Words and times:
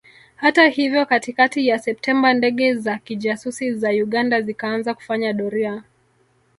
Hata 0.35 0.67
hivyo 0.67 1.05
katikakati 1.05 1.67
ya 1.67 1.79
Septemba 1.79 2.33
ndege 2.33 2.75
za 2.75 2.97
kijasusi 2.97 3.73
za 3.73 3.89
Uganda 3.89 4.41
zikaanza 4.41 4.93
kufanya 4.93 5.33
doria 5.33 5.83